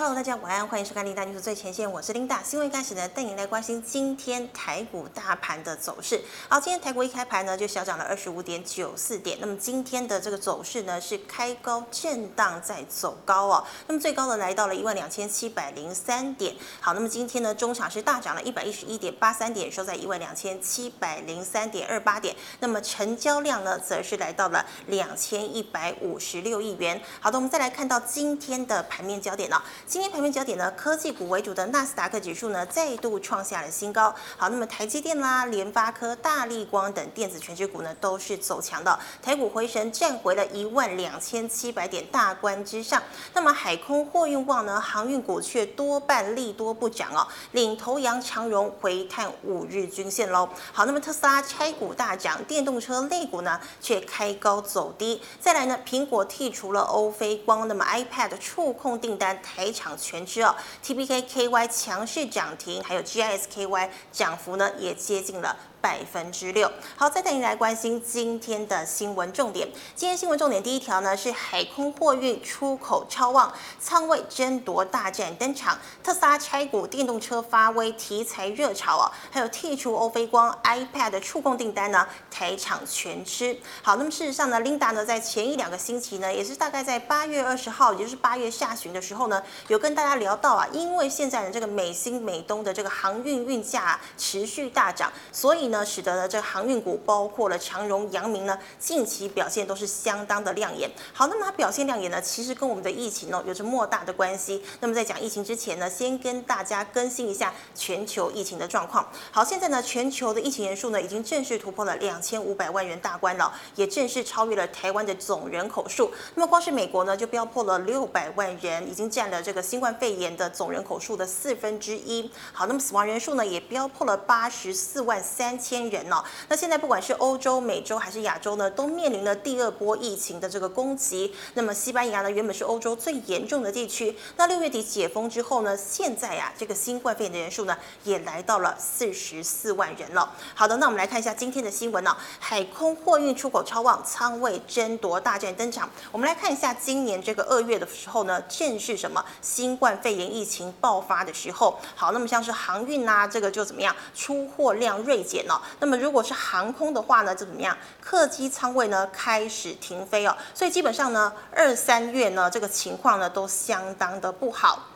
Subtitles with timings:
[0.00, 2.42] Hello，大家晚安，欢迎收看《琳达 News 最前线》，我是琳达。
[2.42, 6.18] 新闻一开始呢，带您来关心今天台股大盘的走势。
[6.48, 9.36] 好，今天台股一开盘呢，就小涨了二十五点九四点。
[9.42, 13.62] 那么今天的这个走势呢，是开高震荡再走高哦。
[13.88, 16.56] 那么最高的来到了一万两千七百零三点。
[16.80, 22.34] 好，那么今天呢，中场是大涨了一百一十一点八三点，收在一万两千七百零三点二八点。
[22.60, 26.98] 那么成交量呢，则是来到了两千一百五十六亿元。
[27.20, 34.14] 好的，我们再来看到今天的盘面焦点呢、今天盘面焦点呢，科技股为主的纳斯达克指数呢再度创下了新高。
[34.36, 38.96] 好，那么台积电啦、联发科、大立光等电子全值股呢都是走强的。
[39.20, 43.02] 台股回神站回了一万两千七百点大关之上。
[43.34, 47.26] 那么海空货运旺呢，航运股却多半利多不涨哦。
[47.50, 50.48] 领头羊长荣回探五日均线喽。
[50.72, 55.20] 好，那么特斯拉拆股大涨，电动车类股呢却开高走低。
[55.40, 65.56] 再来呢，苹果剔除了欧菲光，那么 iPad 触控订单台场全知哦，TPK KY 强势涨停，还有 GISKY 涨幅呢也接近了。
[65.80, 66.70] 百分之六。
[66.96, 69.66] 好，再带您来关心今天的新闻重点。
[69.94, 75.78] 今天新闻重点第一条呢是海空货运出口超旺，仓位争夺大战登场。
[76.02, 83.58] 特斯拉拆股，电动车发威，题材热潮啊，还有剔除欧菲光 iPad 触控订单呢，台厂全吃。
[83.82, 95.69] 好，那么事实上呢，Linda 呢在前一两个星期呢，也是大概在八月二十号，也就是八月下旬的时候呢，有跟大家聊到啊，因为现在的这个美新美东的这个航运运价持续大涨，所以。
[95.70, 100.90] 呢，使得呢这航运股包括了长荣、阳明呢，近期表现都是相当的亮眼。
[101.12, 104.62] 好，那么它表现亮眼呢，其实跟我们的疫情呢有着莫大的关系。
[104.80, 109.06] 那么在讲疫情之前呢，先跟大家更新一下全球疫情的状况。
[109.30, 116.10] 好，现在呢全球的疫情人数呢已经正式突破了两千五百万人大关了，也正式超越了台湾的总人口数。
[116.34, 122.30] 那么光是美国呢就飙破了六百万人，已经占了这个新冠肺炎的总人口数的四分之一。
[122.52, 125.59] 好，那么死亡人数呢也飙破了八十四万三。
[125.60, 131.34] 千人哦，那现在不管是欧洲、美洲还是亚洲呢，都面临了第二波疫情的这个攻击。
[131.54, 140.32] 那么西班牙呢，原本是欧洲最严重的地区，那六月底解封之后呢，现在呀，这个新冠肺炎的人数呢，也来到了四十四万人了。
[140.54, 145.90] 好的，那我们来看一下今天的新闻呢，海空货运出口超旺，仓位争夺大战登场。
[146.12, 151.78] 我们来看一下今年这个二月的时候呢，正是什么新冠肺炎疫情爆发的时候。
[151.96, 155.40] 好，那么像是航运啊，这个就怎么样，出货量锐减。
[155.78, 157.74] 那么如果是航空的话呢，就怎么样？
[158.00, 164.88] 客机仓位呢开始停飞哦，所以基本上呢，二三月呢这个情况呢都相当的不好。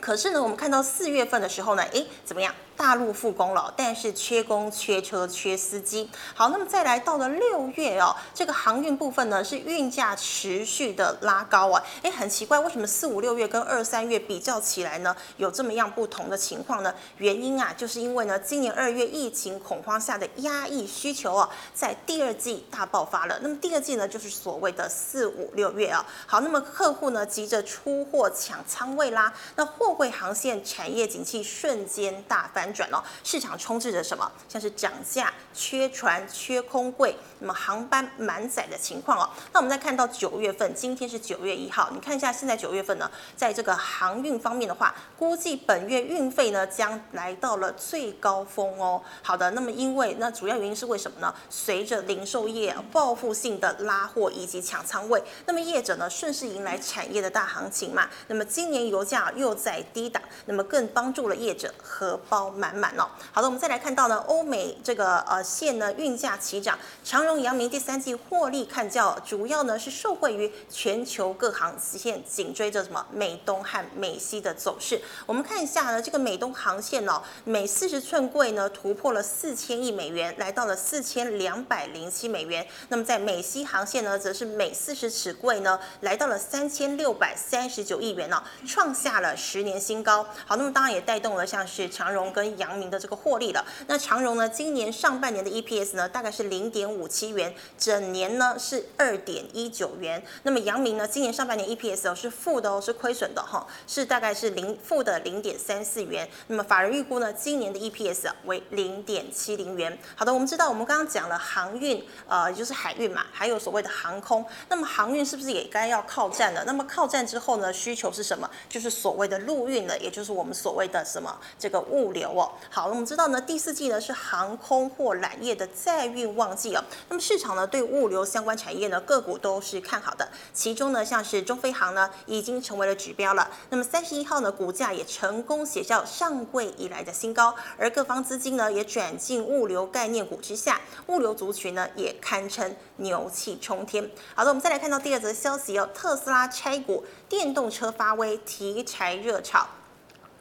[0.00, 2.54] 可是呢，我们看到四月份的时候呢，诶，怎么样？
[2.76, 6.08] 大陆复工了，但是缺工、缺车、缺司机。
[6.34, 11.82] 好，那么再来到了六月哦，这个航运部分呢是运价持续的拉高啊。
[12.02, 16.94] 哎，很奇怪，为什么四五六月跟二三月比较起来呢，有这么样不同的情况呢？
[17.16, 23.38] 原因啊，就是因为呢，今年二月疫情恐慌下的压抑需求啊，在第二季大爆发了。
[23.42, 26.04] 那么第二季呢，就是所谓的四五六月啊。
[26.26, 32.65] 好，那么客户呢急着出货抢仓位啦，那货柜航线产业景气瞬间大翻。
[32.66, 34.28] 反转哦，市场充斥着什么？
[34.48, 39.30] 像是涨价、缺船、缺空柜，那么航班满载的情况哦。
[39.52, 49.00] 那我们再看到九月份，今天是九月一号，你看一下现在九月份呢，在这个航运方面的话，估计本月运费呢将来到了最高峰哦。
[49.22, 51.32] 好的，那么因为那主要原因是为什么呢？
[51.48, 58.08] 随着零售业报复性的拉货以及抢仓位，那么业者呢顺势迎来产业的大行情嘛。
[58.26, 62.50] 那么今年油价又在低档，那么更帮助了业者荷包。
[62.56, 75.00] 满满哦，好的，我们再来看到呢，欧美这个呃线呢运价齐涨，长荣、阳明第三季获利看较，主要呢是受惠于全球各航线紧追着什么美东和美西的走势。
[75.26, 82.66] 我们看一下呢，这个美东航线哦，每四十寸柜呢突破了四千亿美元，来到了四千两百零七美元。
[82.88, 90.24] 那么在美西航线呢，则是每四十尺柜呢来到了三千六百三十九亿元呢、哦，创下了十年新高。
[90.46, 100.22] 好，那么当然也带动了像是长荣跟阳明的这个获利了，那长荣呢，今年上半年的 EPS 呢，大概是零点五七元，整年呢是二点一九元。
[100.42, 106.28] 那么阳明呢，今年上半年 EPS 哦是负的哦，是亏损的哈，是大概是零负的零点三四元。
[106.48, 109.98] 那么法人预估呢，今年的 EPS 为零点七零元。
[110.14, 114.44] 好的，我们知道我们刚刚讲了航运，呃，也就是海运嘛，还有所谓的航空。
[114.68, 116.64] 那么航运是不是也该要靠站了？
[116.64, 118.48] 那么靠站之后呢，需求是什么？
[118.68, 122.35] 就是所谓的陆运了，也就是我们所谓的什么这个物流。
[122.40, 122.52] 哦。
[122.70, 126.84] 好，我们知道呢，第四季呢是航空或揽业的载运旺季哦。
[127.08, 133.50] 那么市场呢对物流相关产业呢个股都是看好的，其中呢像是中飞航呢已经成为了指标了。
[133.70, 144.10] 那么三十一号呢股价也成功写下上柜以来的新高，而各方资金呢也转进物流概念股之下，物流族群呢也堪称牛气冲天。
[144.34, 149.66] 好的，我们再来看到第二则消息哦，特斯拉拆股，电动车发威，题材热炒。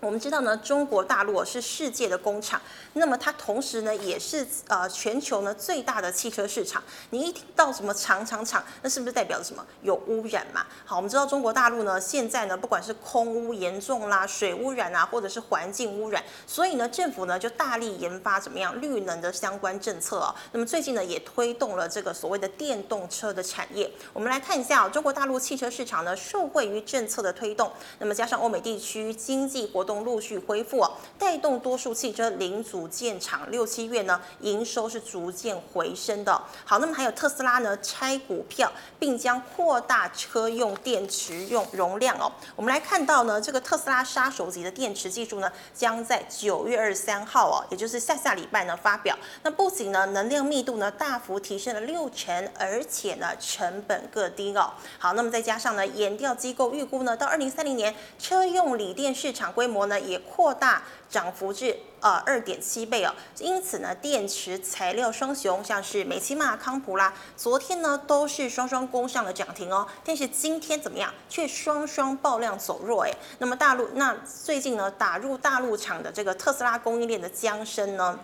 [0.06, 2.62] 我们知道呢，中国大陆是世界的工厂，
[2.94, 6.84] 那么它同时呢也是呃全球呢最大的汽车市场。
[7.10, 10.64] 你一听到什么厂厂厂，那是不是代表什么有污染嘛？
[10.86, 20.36] 好，我们知道中国大陆呢现在呢不管是空污严重啦，水污染啊，或者是环境污染，所以呢政府呢就大力研发怎么样绿能的相关政策哦。
[20.52, 23.92] 那么最近呢也推动了这个所谓的电动车的产业。
[24.14, 29.95] 我们来看一下哦，中国大陆汽车市场呢受惠于政策的推动，那么加上欧美地区经济活动。
[30.04, 30.86] 陆续恢复，
[31.18, 36.42] 带动多数汽车零组件厂六七月呢营收是逐渐回升的。
[36.66, 42.32] 好，那么还有特斯拉呢拆股票，并将扩大车用电池用容量哦。
[42.56, 49.16] 我们来看到呢，这个特斯拉杀手级的电池技术呢，将在九月二十三号哦，也就是下下礼拜呢发表。
[49.44, 54.72] 那不仅呢能量密度呢大幅提升了六成，而且呢成本更低哦。
[54.98, 59.75] 好，那么再加上呢，研调机构预估呢，到二零三零年车用锂电市场规模。
[59.88, 73.12] 呢也扩大涨幅至呃二点七倍哦，因此呢，电池材料双雄像是美琪玛、康普拉，昨天呢都是双双攻上了涨停哦，但是今天怎么样，却双双爆量走弱哎。
[73.40, 78.20] 那么大陆那最近呢打入大陆厂的这个特斯拉供应链的江森呢？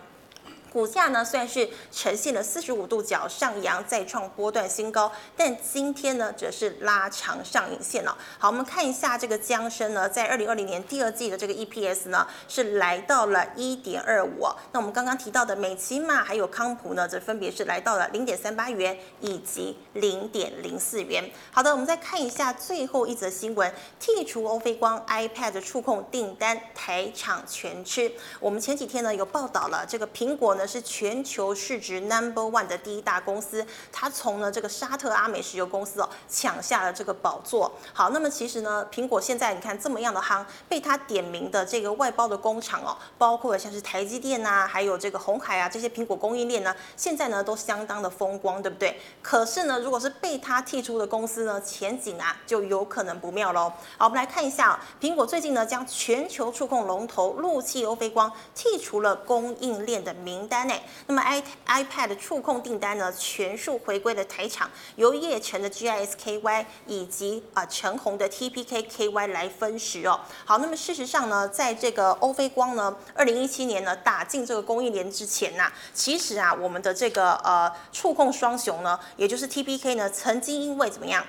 [0.72, 8.16] 股价呢虽然是呈现了四十五度角上扬，再创波段新高，但今天呢则是拉长上影线了。
[8.38, 14.48] 好，我们看一下这个江森呢，在二零二零年第二季的这个 EPS 呢是来到了一点二五。
[14.72, 21.30] 那我们刚刚提到的美琪玛还有康普呢，则分别是来到了零点三八元以及零点零四元。
[21.50, 23.70] 好的，我们再看一下最后一则新闻：
[24.00, 28.10] 剔除欧菲光 iPad 触控订单，台厂全吃。
[28.40, 30.61] 我们前几天呢有报道了这个苹果呢。
[30.66, 37.72] 是全球市值 number one 的第一大公司，它从呢这个沙特阿美石油公司哦抢下了这个宝座。
[37.92, 49.00] 好，那么其实呢，苹果现在你看这么样的夯，被它点名的这个外包的工厂哦，包括像是台积电呐，还有这个红海啊这些苹果供应链呢，现在呢都相当的风光，对不对？
[49.20, 53.72] 可是呢，如果是被它剔出的公司呢，前景啊就有可能不妙喽。
[53.96, 70.20] 好，我们来看一下，苹果最近呢将全球触控龙头陆汽欧菲光剔除了供应链的名单内，那么 i iPad 触控订单呢，全数回归了台厂，由叶城的 GIS-KY 以及啊陈红的 TPK-KY 来分食哦。
[70.44, 81.24] 好，那么事实上呢，在这个欧菲光呢，二零一七年呢打进这个供应链之前呐、其实啊，我们的这个呃触控双雄呢，也就是 TPK 呢，曾经因为怎么样？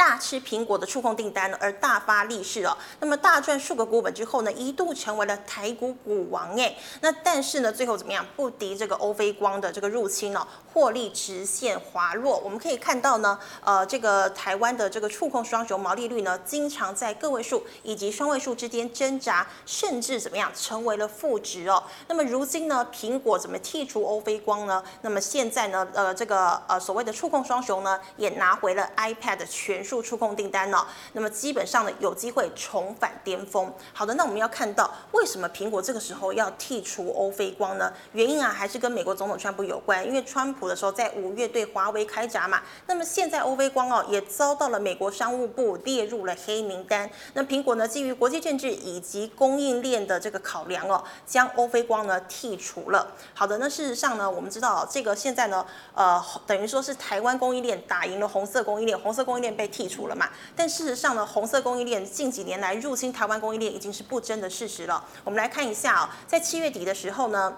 [0.00, 8.24] 大吃苹果的触控订单而大发利市哦，那么大赚数个股本之后呢，一度成为了台股股王哎，那但是呢，最后怎么样？
[8.34, 10.40] 不敌这个欧菲光的这个入侵哦，
[10.72, 12.38] 获利直线滑落。
[12.38, 21.82] 我们可以看到呢，呃，这个台湾的这个触控双雄毛利率呢，经常在个位数以及双位数之间挣扎，甚至怎么样成为了负值哦。
[22.08, 24.82] 那么如今呢，苹果怎么剔除欧菲光呢？
[25.02, 29.84] 那么现在呢，呃，这个呃所谓的触控双雄呢，也拿回了 iPad 全。
[29.90, 33.72] 数触控订单呢，那么基本上呢有机会重返巅峰。
[33.92, 37.92] 好的，那我们要看到为什么苹果这个时候要剔除欧菲光呢？
[38.12, 42.62] 原因啊还是跟美国总统川普有关，因为川普的时候在五月对华为开闸嘛。
[42.86, 47.10] 那么现在欧菲光哦也遭到了美国商务部列入了黑名单。
[47.34, 53.12] 那苹果呢基于国际政治以及供应链的这个考量哦，将欧菲光呢剔除了。
[53.34, 59.79] 好的，那事实上呢我们知道这个现在呢呃等于说是台湾供应链打赢了红色供应链，红色供应链被剔。
[59.80, 60.28] 剔除了嘛？
[60.54, 65.02] 但事实上呢，红色供应链近几年来入侵台湾供应链已经是不争的事实了。
[65.24, 67.56] 我们来看一下啊、哦，在七月底的时候呢。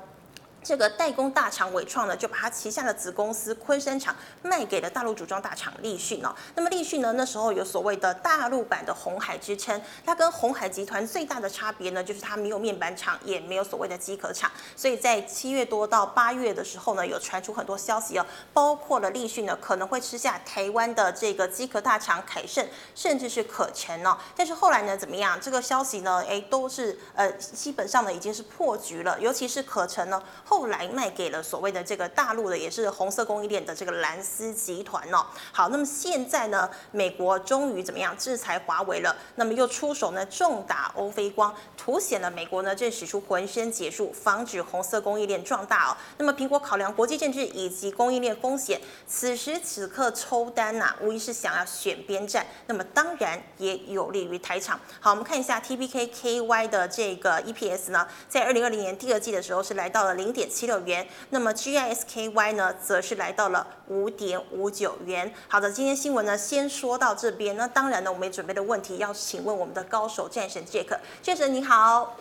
[0.62, 6.32] 这个代工大厂伟创呢，就把它旗下的子公司昆山厂卖给了大陆组装大厂立讯哦。
[6.54, 9.80] 那么立讯呢，那时候有所谓的大陆版的红海之称。
[10.06, 14.50] 它跟红海集团最大的差别呢，就是它没有面板厂，也没有所谓的机壳厂。
[14.76, 22.64] 所以在七月多到八月的时候呢，有传出很多消息哦，包括了立讯呢可能会吃下台湾的这个机壳大厂凯盛，
[22.94, 24.16] 甚至是可成哦。
[24.36, 25.40] 但是后来呢，怎么样？
[25.40, 30.22] 这个消息呢，哎，都是呃基本上呢已经是破局了，尤其是可成呢。
[30.52, 35.24] 后来卖给了所谓的这个大陆的也是红色供应链的这个蓝思集团哦。
[35.50, 39.16] 好，那么现在呢，美国终于怎么样制裁华为了？
[39.36, 45.96] 那么又出手呢，重打欧菲光，凸显了美国呢正使出浑身解数，防止红色供应链壮大哦。
[46.18, 52.46] 那么苹果考量国际政治以及供应链风险，此时此刻抽单呐、啊，无疑是想要选边站。
[52.66, 54.78] 那么当然也有利于台厂。
[55.00, 65.32] 好，我们看一下 TPK-KY 的这个 EPS 呢，在二零二零年第二季的时候是来到了零点七六元，那么 GISKY 呢，则是来到了五点五九元。
[65.48, 67.56] 好的，今天新闻呢先说到这边。
[67.56, 72.16] 那当然呢，我们也准备的问题要请问我们的高手战神 Jack，Jack 你好。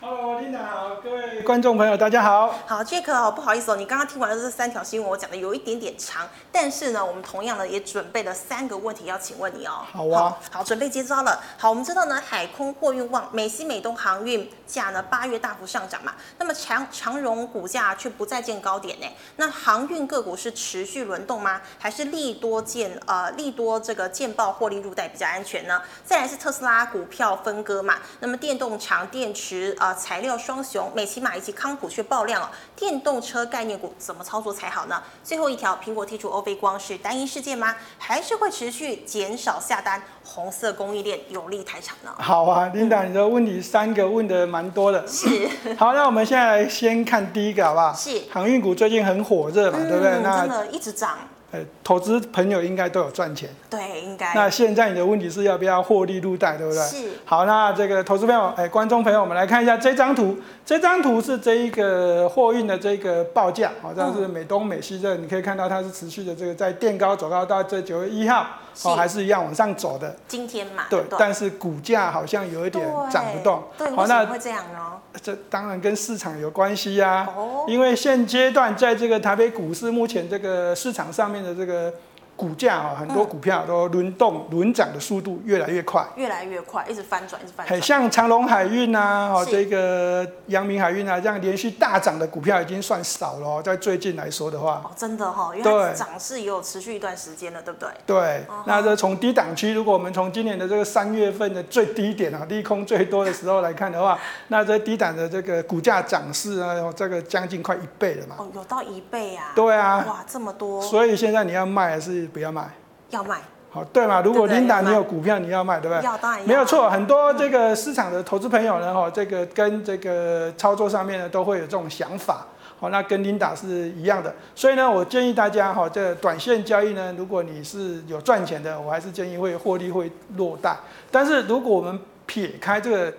[0.00, 2.54] Hello，Linda 好，各位观众朋友，大家好。
[2.68, 9.82] 好，Jack 哦，不好意思哦，你刚刚听完了这三条新闻，我讲的有一点点长，但是呢，我们同样呢也准备了三个问题要请问你哦。
[9.92, 10.38] 好啊。
[10.52, 11.42] 好，好，准备接招了。
[11.56, 19.06] 好，我们知道呢，海空货运旺，美西美东航运价呢八月大幅上涨嘛，那么长长荣股价却不再见高点呢？
[19.34, 21.60] 那航运个股是持续轮动吗？
[21.76, 25.82] 还是利多见呃利多这个见报获利入袋比较安全呢？
[26.04, 29.87] 再来是特斯拉股票分割嘛，那么电动长电池啊。
[29.88, 35.02] 呃材料双雄美琪马以及康普却爆量了，电动车概念股怎么操作才好呢？
[35.24, 37.74] 最后一条，苹果剔除欧菲光是单一事件吗？
[37.96, 40.02] 还是会持续减少下单？
[40.22, 42.12] 红色供应链有利台厂呢？
[42.18, 45.06] 好啊，琳达，你的问题三个问的蛮多的。
[45.06, 45.48] 是。
[45.78, 47.94] 好，那我们现在先看第一个好不好？
[47.94, 48.24] 是。
[48.30, 50.20] 航运股最近很火热嘛，嗯、对不对？
[50.22, 51.16] 那真的一直涨。
[51.50, 54.34] 呃，投资朋友应该都有赚钱，对，应该。
[54.34, 56.82] 那现在你的问题是要不要获利入袋，对不对？
[56.82, 57.08] 是。
[57.24, 60.36] 好，那这个投资朋友，哎，观众朋友，我们来看一下这张图。
[60.66, 68.46] 这张图是这一个货运的这个报价，好像是美东美西这，你可以看到它是持续的这个在垫高走高到这九月一号，
[68.84, 70.14] 哦，还是一样往上走的。
[70.26, 70.84] 今天嘛。
[70.90, 71.02] 对。
[71.18, 73.62] 但是股价好像有一点涨不动。
[73.76, 73.90] 对。
[73.90, 74.92] 为什么会这样呢？
[75.22, 77.28] 这当然跟市场有关系呀。
[77.36, 77.64] 哦。
[77.66, 81.92] 因为现阶段在这个台北股市目前这个市场上面的这个。
[82.38, 87.74] 股价啊，很多股票都轮动轮涨的速度越来越快，越来越快，一直翻转，一直翻转。
[87.74, 94.80] 很像长隆海运啊，哦，这个阳明海运啊，这样连续大涨的股票已经算少了，在最近来说的话。
[94.84, 97.88] 哦，真的哈，因为涨势也有持续一段时间了，对不对？
[98.06, 104.16] 对，那这从低档区，如果我们从今年的这个三月份的最低点啊，利空最多的时候来看的话，
[104.46, 108.36] 那这低档的这个股价涨势啊，这个将近快一倍了嘛。
[108.38, 109.50] 哦，有到一倍啊？
[109.56, 110.04] 对啊。
[110.06, 110.80] 哇，这么多。
[110.80, 112.27] 所以现在你要卖还是？
[112.28, 112.70] 不要卖，
[113.10, 113.38] 要卖，
[113.70, 114.20] 好，对嘛？
[114.22, 116.04] 如果琳达你有股票，你要卖，对不对？
[116.04, 116.46] 要，当然要。
[116.46, 122.46] 没有错，很多这个市场的投资朋友呢，哈，这个跟这个操作上面呢，都会有这种想法，
[122.78, 124.34] 好，那跟琳达是一样的。
[124.54, 130.76] 所以呢，我建议大家哈，这个短线交易呢，如果你是有赚钱的，我还是建议会获利会落袋。
[131.10, 133.12] 但是如果我们撇开这个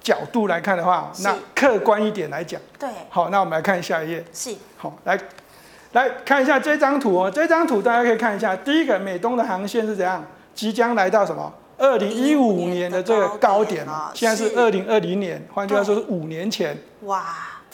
[0.00, 5.18] 角度来看的话，那客观一点来讲，对，好，那我们来看下一页，是，好，来。
[5.94, 10.22] 来看一下这张图哦，这张图大家可以看一下，第一个美东的航线是怎样，
[10.52, 11.52] 即将来到什么？
[11.78, 16.76] 二零一五年的这个高点啊，现在是二零二零年，换句话说是五年前。
[17.02, 17.24] 哇，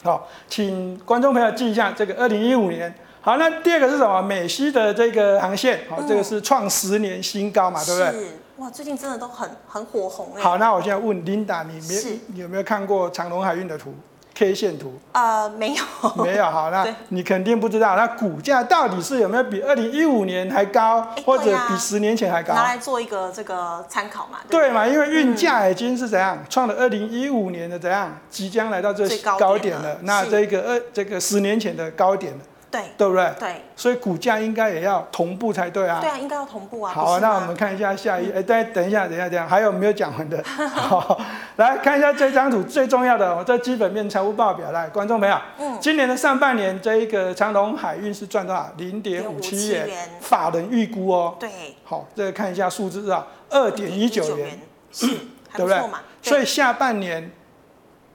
[0.03, 2.93] 好，请观众朋友记一下这个二零一五年。
[3.21, 4.21] 好，那第二个是什么？
[4.21, 8.11] 美西的这个航线，好，这个是创十年新高嘛，对不对？
[8.11, 10.41] 是，哇，最近真的都很很火红哎。
[10.41, 13.93] 好，那我现在问琳达，你没你有没有看过长隆海运的图
[14.41, 15.83] ？K 线图啊、呃，没有，
[16.23, 16.43] 没有。
[16.45, 22.55] 好，那你肯定不知道，那股价到底是有没有比二零一五年还高，或者比十年前还高？
[22.55, 24.39] 拿来做一个这个参考嘛。
[24.49, 29.07] 对，对嘛，因为运价已经是怎样创了二零一五年的怎样，即将来到这
[29.37, 29.97] 高点了。
[30.01, 32.39] 那这个二这个十年前的高点了。
[32.71, 33.29] 对，对不对？
[33.37, 35.99] 对，所以股价应该也要同步才对啊。
[35.99, 36.93] 对啊，应该要同步啊。
[36.93, 40.41] 好啊，那我们看一下下一， 哎，等等一下，等一下，等一下，还有没有讲完的？
[40.69, 41.19] 好，
[41.57, 48.71] 来看一下这张图，最重要的，我这基本面财务报表，来，观众朋友，嗯，今年的上半年这一个长隆海运是赚多少？
[48.77, 49.87] 零点五七元，
[50.21, 51.35] 法人预估哦。
[51.37, 51.49] 对。
[51.83, 54.57] 好，这个看一下数字啊，二点一九元，
[54.91, 55.07] 是，
[55.55, 55.81] 对不对？
[56.21, 57.31] 所以下半年，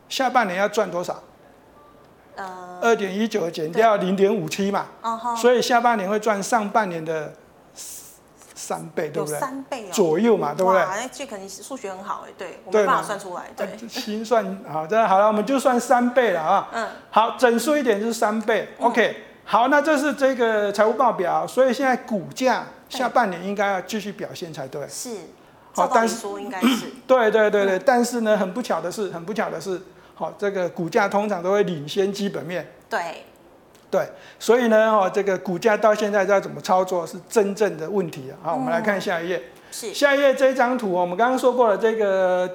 [0.08, 1.22] 下半年要赚多少？
[2.36, 4.86] 呃，二点一九减掉零点五七嘛，
[5.36, 7.32] 所以下半年会赚上半年的
[8.54, 9.38] 三倍，对不对？
[9.38, 10.80] 三倍左右嘛，对不对？
[10.82, 13.88] 那这肯定是数学很好哎，对，我没办法算出来，对。
[13.88, 16.68] 心算好，这样好了，我们就算三倍了啊。
[16.72, 16.88] 嗯。
[17.10, 18.68] 好，整数一点就是三倍。
[18.80, 24.86] OK，好，那这是这个财务报表，所以现在股价下半年应该要继续表现才对。
[24.88, 25.16] 是。
[25.72, 26.86] 好，但是应该是。
[27.06, 29.80] 对对对对，但是呢，很不巧的是，很不巧的是。
[30.18, 32.66] 好，这个股价通常都会领先基本面。
[32.88, 32.98] 对，
[33.90, 34.08] 对，
[34.38, 38.34] 所以呢，哦，这个股价到现在要怎么操作是真正的问题啊。
[38.42, 39.42] 好，我们来看下一页。
[39.70, 39.92] 是。
[39.92, 42.50] 下一页这张图，我们刚刚说过了，这个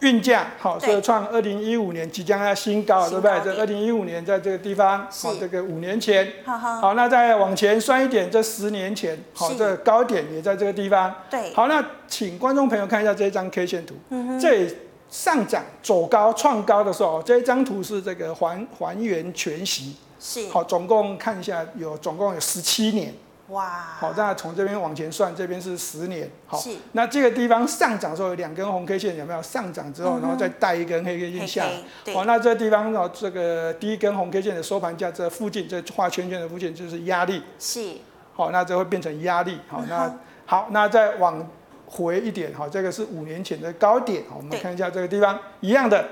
[0.00, 3.40] 运价好，所以创二零一五年即将要新高，对不对？
[3.44, 11.14] 这二零一五年在这个地方，好，这个五年前，好，那再往前算一点，这十年前，好，这高点也在这个地方。
[11.30, 14.76] 对，好，那请观众朋友看一下这一张 K 线图，嗯，这里
[15.10, 23.14] 上涨走高创高的时候，这一张图是这个还还原全息，是，好，总共看一下有总共有十七年。
[23.48, 26.62] 哇，好，那从这边往前算，这边是十年，好，
[26.92, 29.42] 那这个地方上涨的时候有两根红 K 线，有没有？
[29.42, 31.64] 上涨之后，然后再带一根黑 K 线下。
[31.64, 32.12] 来？
[32.12, 37.94] 好，那这个地方哦，这个第一根红 K 线的收盘价这附近，这画圈圈的附近就是压力，是，
[38.34, 41.48] 好，那这会变成压力，好，那好，那再往
[41.88, 46.08] 回一点，哈，这个是五年前的高点，好，我们看一下这个地方一样的，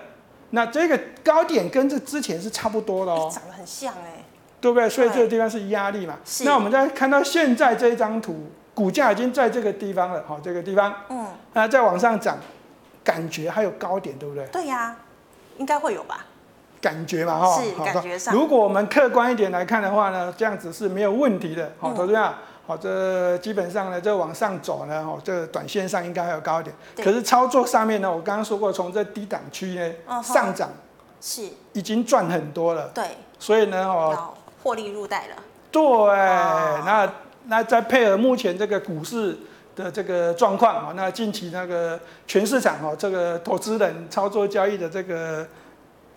[0.51, 4.25] 那这个高点跟这之前是差不多的哦，长得很像哎。
[4.59, 4.89] 对不对？
[4.89, 6.17] 所以这个地方是压力嘛。
[6.45, 12.39] 那我们再看到现在这一张图，股价已经在这个地方了，好，这个地方，嗯，那再往上涨，
[13.05, 14.45] 感觉还有高点，对不对？
[14.47, 14.99] 对呀、啊，
[15.59, 16.25] 应该会有吧？
[16.81, 18.35] 感觉嘛，哈，是感觉上。
[18.35, 22.35] 如果我们客观一点来看的话呢，这样子是没有问题的，好，投资者，
[22.67, 26.75] 好，这基本上呢，这往上走呢，哦，这短线上应该还有高一点。
[26.97, 30.71] 可是操作上面呢，我刚刚说过，从这低档区呢上涨，
[31.21, 32.89] 是已经赚很多了。
[32.95, 33.05] 对，
[33.39, 34.35] 所以呢，哦。
[34.63, 35.37] 获利入袋了，
[35.71, 37.09] 对，哦、那
[37.45, 39.39] 那再配合目前这个股市
[39.77, 41.97] 的这个状况啊，那近期那个
[42.27, 45.47] 全市场哦，这个投资人操作交易的这个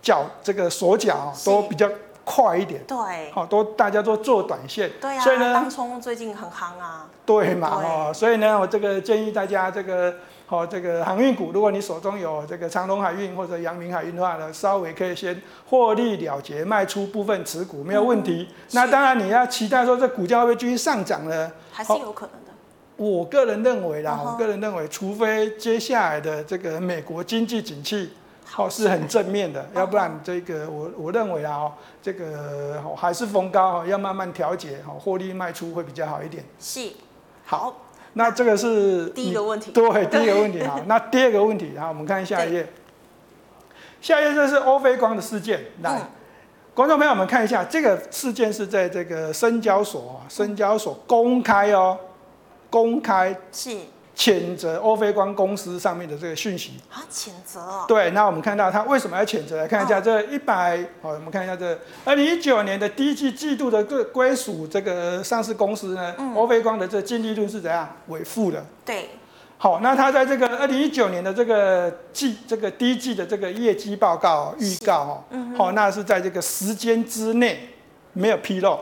[0.02, 1.88] 脚这个手脚都比较
[2.24, 10.14] 快一点，对，好，都大家都做短线，对啊，所以呢，当冲最近很夯啊，对嘛，哦，所以呢，我这个建议大家这个。
[10.50, 18.48] 哦，这个航运股，如果你手中有这个长隆海运或者阳明海运的话呢，稍微可以先获利了结，卖出部分持股，没有问题。
[18.50, 21.52] 嗯、那当然你要期待说这股价会不会继续上涨呢？
[21.70, 22.50] 还是有可能的。
[22.96, 28.10] 我个人认为啦，我个人认为，除非接下来的这个美国经济景气
[28.50, 36.44] 好是很正面的，要不然这个我我认为啊，哦，这个还是逢高要慢慢调节，好，获利卖出会比较好一点。
[36.58, 36.90] 是，
[37.44, 37.74] 好。
[38.14, 40.80] 那这个是第一个问题，对， 第一个问题哈。
[40.86, 42.66] 那第二个问题，好，我们看下一页。
[44.00, 46.06] 下一页这是欧菲光的事件，来，嗯、
[46.74, 51.96] 观众朋友们看一下，这个事件是在这个深交所啊，深交所公开哦，
[52.68, 53.76] 公开是。
[54.16, 57.84] 谴责欧菲光公司上面的这个讯息啊，谴责哦。
[57.88, 59.56] 对，那我们看到他为什么要谴责？
[59.56, 67.88] 来看一下这一百，好，我们看一下这二零一九年的第一季季度的归归属这个上市公司呢，欧菲光的这净利润是怎样？
[68.08, 68.64] 为负的。
[68.84, 69.08] 对。
[69.56, 77.68] 好，那他在这个二零一九年的这个季这个第一季的这个业绩报告预告哦，好，那是在这个时间之内
[78.14, 78.78] 没有披露。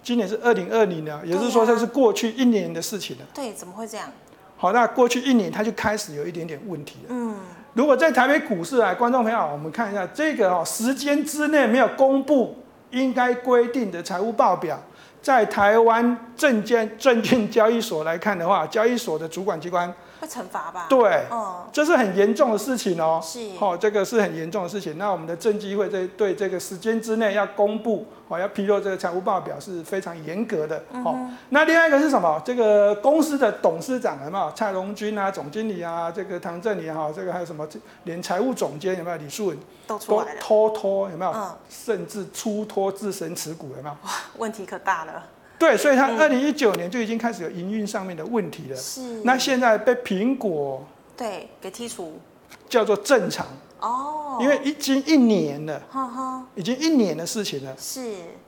[0.00, 3.24] 哎，今年是二零二零年，也就是说这是过去一年的事情了。
[3.34, 4.08] 对，怎么会这样？
[4.56, 7.06] 好，那过去一年它就开始有一点点问题了。
[7.10, 7.36] 嗯，
[7.74, 12.56] 如果在台北股市啊，观众朋友，我们看一下这个哦，时间之内没有公布
[12.90, 14.78] 应该规定的财务报表，
[15.22, 19.92] 在台湾证券证券交易所来看的话，交易所的主管机关。
[20.20, 20.86] 会惩罚吧？
[20.88, 23.18] 对，嗯，这是很严重的事情哦。
[23.22, 24.98] 是，好，这个是很严重的事情。
[24.98, 30.82] 那我们的证监会在对这个时间之内要公布，哦，要披露这个财务报表是非常严格的。
[31.02, 31.16] 好，
[31.48, 32.40] 那另外一个是什么？
[32.44, 34.52] 这个公司的董事长有没有？
[34.52, 37.66] 蔡荣君啊，总经理啊，这个唐振理哈，这个还有什么？
[38.04, 39.16] 连财务总监有没有？
[39.16, 41.34] 李树文都出来了，偷偷有没有？
[41.68, 43.94] 甚至出脱自身持股有没有？
[44.02, 45.24] 哇，问题可大了。
[45.60, 48.76] 对，所以它二零一九年就已经开始有营运上面的问题了。
[48.76, 49.02] 是。
[49.24, 50.82] 那现在被苹果
[51.14, 52.18] 对给剔除，
[52.66, 53.46] 叫做正常
[53.78, 57.76] 哦，因为已经一年了，哈哈，已经一年的事情了。
[57.78, 58.00] 是。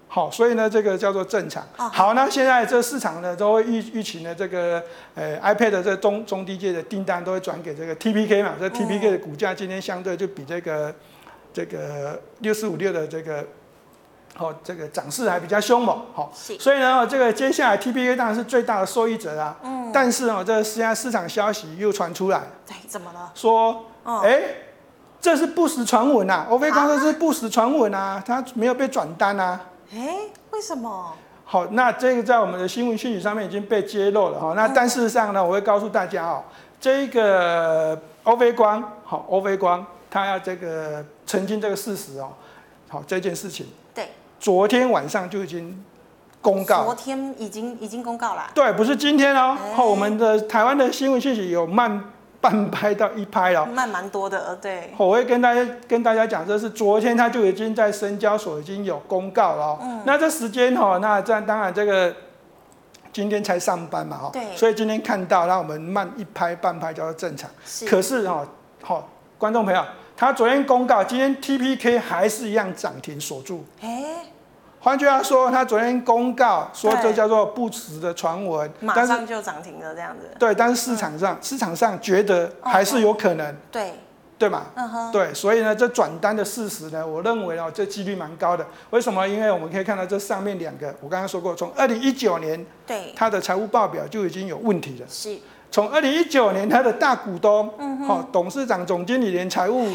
[0.08, 1.62] 好，所以呢，这个叫做正常。
[1.76, 4.82] 好，那现在这市场呢都会预预期呢，这个
[5.14, 10.94] 呃 iPad 的这中中低阶的订单都会转给这个 TPK 嘛，这 TPK 的股价今天相对就比这个
[11.52, 13.46] 这个六四五六的这个。
[14.34, 19.56] 好，这个涨势还比较凶猛，好，所以呢，这个接下来 T P A 当然是最大的受益者啊。
[19.62, 19.90] 嗯。
[19.92, 23.30] 但是哦，这个现在市场消息又传出来，对，怎么了？
[23.34, 23.84] 说，
[24.24, 24.40] 哎，
[25.20, 29.60] 这是不实传闻呐，欧菲光说是不实传闻啊，它没有被转单啊。
[29.92, 31.12] 哎，为什么？
[31.44, 34.54] 好，那这个在我们的新闻讯息上面已经被揭露了哈。
[34.56, 36.42] 那但事实上呢，我会告诉大家哦，
[36.80, 42.30] 这个欧菲光，好，欧菲光，它要这个澄清这个事实哦，
[42.88, 43.66] 好，这件事情。
[44.42, 45.84] 昨天晚上就已经
[46.40, 48.50] 公告，昨天已经已经公告了。
[48.52, 49.56] 对，不是今天哦。
[49.76, 54.56] 欸、我们的台湾的新闻信息有慢半拍到一拍了，慢蛮多的。
[54.56, 59.78] 对，我会跟大家跟大家讲，这是昨天他就已经在深交所已经有公告了。
[59.80, 62.12] 嗯，那这时间哈，那这当然这个
[63.12, 64.30] 今天才上班嘛哈。
[64.32, 67.48] 对，所以今天看到，让我们慢一拍半拍叫做正常。
[67.64, 68.44] 是，可是哈，
[68.82, 69.08] 好。
[69.38, 69.84] 观众朋友，
[70.16, 73.64] 他昨天公告，今天 TPK 还是一样涨停锁住。
[73.80, 74.04] 哎，
[74.82, 80.28] 换句话说，他昨天公告说这叫做不实的传闻，马上就涨停了这样子。
[80.38, 83.46] 对，但是市场上、嗯、市场上觉得还是有可能。
[83.46, 83.92] 哦、对。
[84.36, 84.64] 对嘛？
[84.74, 85.12] 嗯哼。
[85.12, 88.66] 对，所以呢，这转单的事实呢，我认为哦，这几率蛮高的。
[88.90, 89.24] 为什么？
[89.28, 95.06] 因为我们可以看到这上面两个，我刚刚说过，从二零一九年，对，他的财务报表就已经有问题了。
[95.08, 95.38] 是。
[95.70, 99.86] 从二零一九年，他的大股东，嗯哼，哦，董事长、总经理连财务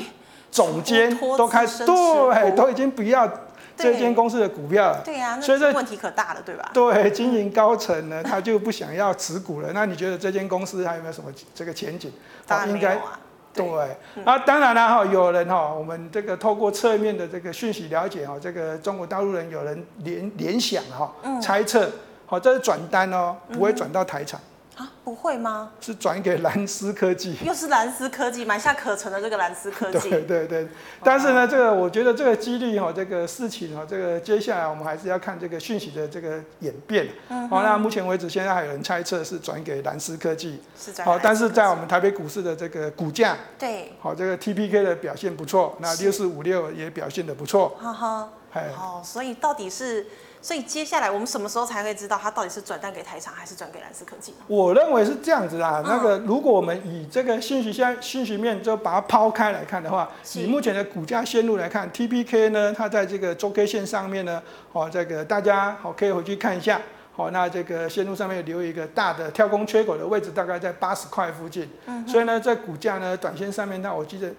[0.50, 3.30] 总监都开始，对，都已经不要
[3.78, 5.02] 这间公司的股票了。
[5.06, 6.72] 对呀、啊，所以这问题可大了，对吧？
[6.74, 9.72] 对，经营高层呢，他就不想要持股了。
[9.74, 12.12] 那你觉得这间公司还有没有什么这个前景？
[12.46, 13.20] 当然没有啊。
[13.54, 21.12] 对，对、嗯，啊，当然了哈，有人哈，我们这个透过侧面的这个讯息了解哈，这个中国大陆人有人联联想哈，
[21.42, 21.90] 猜测，
[22.26, 24.40] 好，这是转单哦，不会转到台厂。
[24.78, 25.72] 啊，不会吗？
[25.82, 30.10] 是转给蓝思科技，又是蓝思科技，买下可成的这个蓝思科技。
[30.12, 30.68] 对对对，
[31.04, 37.08] 但是呢，这个我觉得这个几率哈，这个事情哈，这个接下来我们还是要看这个讯息的这个演变。
[37.30, 37.50] 嗯。
[37.50, 40.62] 好，那目前为止，现在还有人猜测是转给蓝思科技。
[40.80, 41.04] 是在。
[41.04, 43.92] 好，但是在我们台北股市的这个股价，对。
[44.00, 47.76] 好，这个 TPK 的表现不错，那六四五六也表现的不错。
[47.80, 48.30] 哈哈。
[48.76, 50.06] 好，所以到底是？
[50.42, 54.38] 所以接下来我们什么时候才会知道它到底是转单给台厂还是转给蓝思科技呢？
[54.48, 55.84] 我认为是这样子啊。
[55.86, 66.80] 那个如果我们以这个信息现信息面就把它抛开来看的话，以目前的股价线路来看，TPK 呢，它在这个周 K 线上面呢，哦，这个大家好可以回去看一下。
[67.16, 71.68] 好，那这个线路上面留一个大的跳空缺口的位置，大概在八十块附近。
[71.88, 72.08] 嗯。
[72.08, 74.32] 所以呢，在股价呢，短线上面，那我记得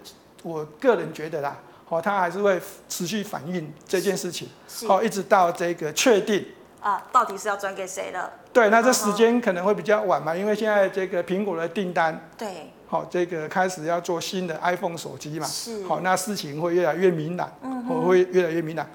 [0.42, 1.58] 我个人觉得啦。
[1.88, 4.48] 哦，它还是会持续反映这件事情，
[4.86, 6.44] 好，一直到这个确定。
[6.80, 8.32] 啊，到底是要转给谁了？
[8.52, 18.86] 对，那这时间可能会比较晚嘛，因为现在这个苹果的订单，对，好，这个开始要做新的 iPhone 手机嘛，是，好，那事情会越来越明朗，嗯，会越来越明朗。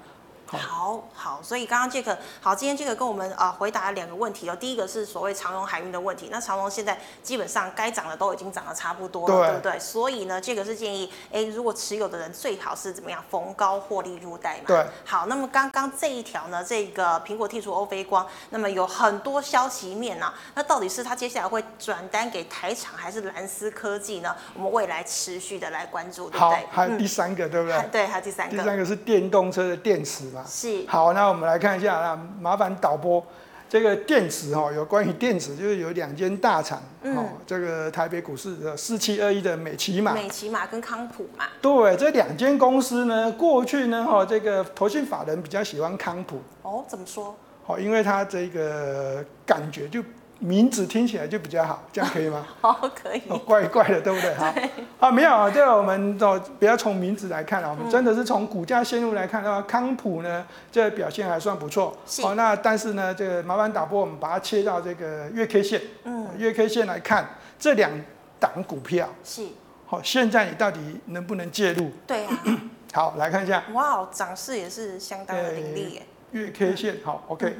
[0.58, 4.56] 好好，所以刚刚杰克好，今天杰克跟我们啊、呃、回答了两个问题哦。
[4.56, 9.78] 第一个是所谓长荣海运的问题，那长荣现在基本上该涨的都已经涨得差不多了，对，对不对？
[9.78, 14.64] 所以呢，杰克是建议，哎，如果持有的人最好是怎么样逢高获利入袋嘛。
[14.66, 14.86] 对。
[15.04, 24.34] 好，那么刚刚这一条呢，这个苹果剔除欧菲光，那么有很多消息面呢、啊，那到底是它接下来会转单给台厂还是蓝思科技呢？
[24.54, 26.66] 我们未来持续的来关注，对不对？
[26.70, 27.88] 还有第三个，嗯、对不对？
[27.90, 28.56] 对，还有第三个。
[28.56, 30.43] 第三个是电动车的电池嘛？
[30.46, 30.84] 是。
[30.86, 31.28] 好，那。
[31.28, 33.24] 我们来看一下，那麻烦导播，
[33.68, 47.34] 这个电池哈，有关于电池，就是有两间大厂，嗯，这个台北股市的四七二一的美琪马，美琪马跟康普嘛，对，这两间公司呢，过去呢，哈，这个投信法人比较喜欢康普，哦，怎么说？
[47.64, 50.00] 好，因为它这个感觉就。
[50.44, 52.46] 名字听起来就比较好，这样可以吗？
[52.60, 53.22] 好，可以。
[53.28, 54.34] 哦，怪怪的，对不对？
[54.34, 54.54] 好，
[55.00, 61.96] 啊，没有啊，这个我们哦，不要从名字来看啊，我们真的是从股价线路来看的话，康普呢，这個表现还算不错。
[62.22, 67.26] 好，那但是呢，这个麻烦导播，我们把它切到这个月 K 线，嗯，月 K 线来看
[67.58, 67.90] 这两
[68.38, 69.46] 档股票，是。
[69.86, 71.90] 好，现在你到底能不能介入？
[72.06, 72.38] 对啊。
[72.92, 73.64] 好，来看一下。
[73.72, 76.02] 哇，涨势也是相当的凌厉耶。
[76.32, 77.56] 月 K 线，好，OK。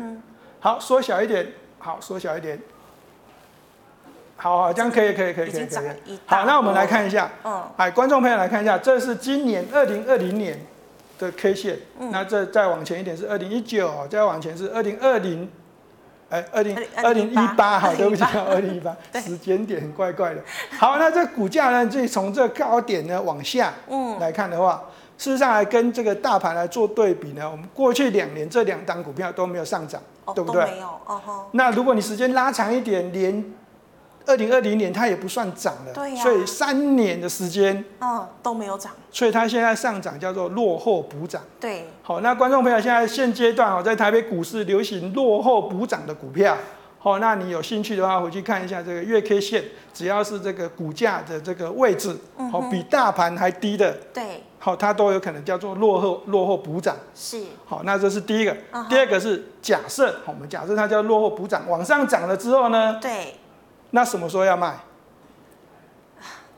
[0.61, 2.61] 好，缩小一点，好，缩小一点。
[4.37, 6.18] 好，好，这样可以，可以，可以，可以，可以。
[6.27, 7.31] 好，那我们来看一下。
[7.44, 7.62] 嗯。
[7.77, 10.59] 哎，观众朋友来看一下，这是今年二零二零年
[11.18, 11.79] 的 K 线。
[11.99, 12.11] 嗯。
[12.11, 15.49] 那这再往前一点是二零一九，再往前是二零二零，
[16.31, 20.42] 哎，二零二零一八，好，对不起，二零一八， 时间点怪怪的。
[20.79, 24.83] 好，那这股价呢，就从这高点呢往下，嗯，来看的话，
[25.16, 30.64] 事实上来跟这个大盘来做对比呢，我们过去两年这两档股票都没有上涨，哦，对不对？
[30.64, 31.47] 没有，哦吼。
[31.53, 33.44] 那如果你时间拉长一点，连
[34.27, 41.43] 二零二零年它也不算涨了，对呀，所以三年的时间，嗯，都没有涨，所以它现在上涨叫做落后补涨。
[41.61, 46.57] 对，好，那观众朋友现在现阶段哦，在台北股市流行落后补涨的股票，
[46.99, 52.17] 好，那你有兴趣的话，回去看一下这个月 K 线，只要是这个股价的这个位置，
[52.51, 56.97] 好，比大盘还低的，对，好，它都有可能叫做落后落后补涨。
[57.15, 58.57] 是，好，那这是第一个，
[58.89, 63.35] 第二个是假设，我们假设它叫落后补涨，往上涨了之后呢，对。
[63.94, 64.74] 那什么时候要卖？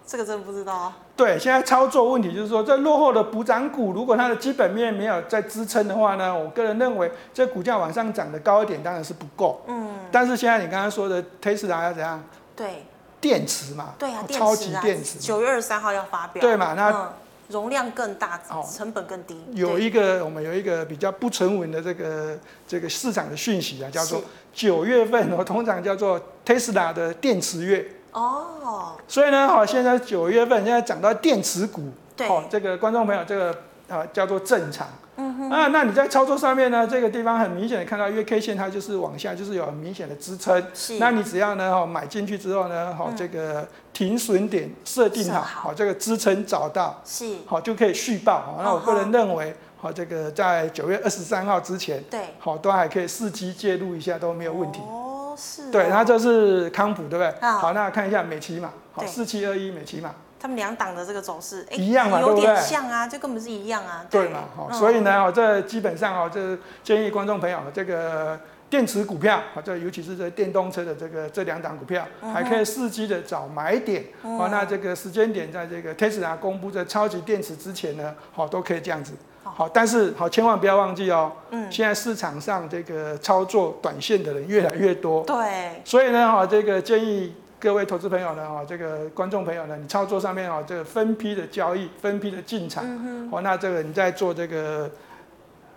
[0.07, 0.97] 这个真的不知道啊。
[1.15, 9.61] 对，现在操作问题就是说，这落后的补涨股，如果它的基本面没有在支撑的话呢，我个人认为这股价往上涨的高一点当然是不够。
[9.67, 9.97] 嗯。
[10.11, 12.25] 但是现在你刚刚说的 Tesla 要怎样？
[12.57, 12.87] 对。
[13.21, 13.93] 电池嘛。
[13.99, 15.19] 对啊，超级电池。
[15.19, 16.41] 九月二十三号要发表。
[16.41, 16.73] 对嘛？
[16.73, 17.13] 那、嗯、
[17.49, 18.41] 容量更大，
[18.75, 19.37] 成本更低。
[19.55, 27.87] 有一个我们有一个比较不成文的这个这个市场的讯息啊，叫做九月份，哦通常叫做 Tesla 的电池月。
[28.13, 33.55] 哦，所以呢，好，现在九月份现在讲到电池股，对，好，这个观众朋友，这个
[33.89, 34.87] 啊叫做正常。
[35.17, 35.51] 嗯哼。
[35.51, 40.65] 啊，那你在操作上面呢，这个地方很明显的看到因为 K 线它就是往下，就是有很明显的支撑。
[40.75, 40.99] 是。
[40.99, 47.37] 那你只要呢，哈，买进去之后呢，好，这个停损点设定好，好，这个支撑找到，是。
[47.47, 48.41] 好，就可以续报。
[48.41, 49.55] 好，那我个人认为。
[49.79, 54.81] 好，这个在九月二十三号之前，对，好，都还可以伺机介入一下都没有问题。
[54.81, 55.69] 哦，是哦。
[55.71, 57.35] 对，它这是康普，对不对？
[57.43, 64.05] 好，好，那看一下美琪玛，好，四七二一美琪玛，他们两档的这个走势，一样嘛，有点像啊，就根本是一样啊。
[64.11, 74.05] 对嘛，好，所以呢，哦，这基本上哦，这建议观众朋友，这个电池股票，啊，这尤其是这电动车的这个这两档股票，还可以伺机的找买点。
[74.23, 79.15] 好，那这个时间点，在这个 Tesla 公布这超级电池之前呢，好，都可以这样子。
[79.43, 81.33] 好，但是好，千万不要忘记哦。
[81.51, 81.71] 嗯。
[81.71, 85.23] 现在市场上这个操作短线的人越来越多。
[85.23, 85.81] 对。
[85.85, 92.85] 所以呢，哈，这个建议各位投资朋友呢，哈，这个观众朋友呢，你操作上面啊，这个分批的交易，分批的进场。
[92.87, 93.31] 嗯哼。
[93.31, 94.91] 好，那这个你在做这个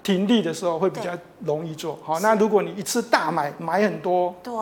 [0.04, 1.12] 停利的时候会比较
[1.46, 1.98] 容易做。
[2.04, 4.36] 好，那如果你一次大买买很多。
[4.44, 4.54] 对。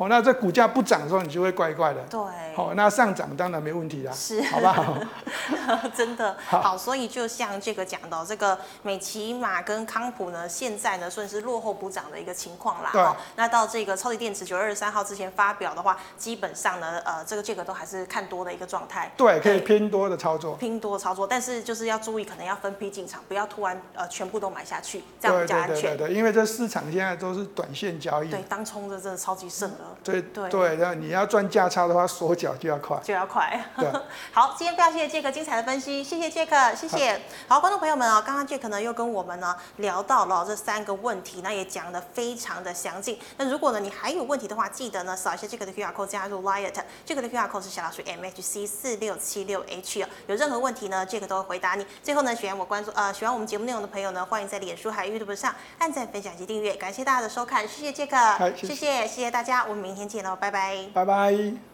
[0.00, 2.00] 好，那这股价不涨的时候，你就会怪怪的。
[2.08, 2.18] 对。
[2.56, 4.10] 好，那上涨当然没问题啦。
[4.10, 4.40] 是。
[4.44, 4.96] 好不好？
[5.94, 6.34] 真的。
[6.46, 12.88] 好，所以就像这个讲到这个美琪玛跟康普呢，现在呢算是落后补涨的一个情况啦。
[12.94, 13.04] 对。
[13.36, 19.12] 那到这个超级电池九月二十三号之前发表的话，基本上呢，呃，这个价格都还是看多的一个状态。
[19.18, 20.56] 对，可以拼多的操作。
[20.56, 25.74] 拼多操作，但是就是要注意，可能要分批进场，不要突然呃全部都买下去，这样比较安全。
[25.74, 28.30] 对对对对，因为这市场现在都是短线交易。
[28.30, 29.89] 对，当冲的真的超级盛了。
[30.02, 30.48] 对对。
[30.48, 30.76] 对。
[30.76, 33.64] 然后你要赚价差的话，缩脚就要快，就要快。
[33.76, 33.86] 对，
[34.32, 37.20] 好，今天非常谢谢杰克精彩的分析，谢谢杰克，谢谢。
[37.48, 43.18] 好，好，观众朋友们啊，刚刚杰克呢又跟我们呢聊到了这三个问题，那也讲的非常的详尽。
[43.36, 46.74] 那如果呢你还有问题的话，记得呢扫一下杰克的 QR code 加入 Liet，
[47.04, 50.06] 杰克的 QR code 是小老鼠 MHC 四六七六 H。
[50.26, 51.86] 有任何问题呢，杰克都会回答你。
[52.02, 56.74] 最后呢，喜欢我关注呃喜欢我们节目内容的朋友呢，欢迎在脸书还有 YouTube 上按赞、分享及订阅。
[56.74, 58.16] 感谢大家的收看，谢谢杰克，
[58.56, 60.76] 谢谢谢谢大家，我们明天见喽，拜拜。
[60.92, 61.69] 拜拜。